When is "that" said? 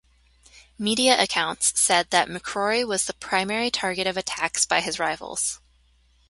2.09-2.27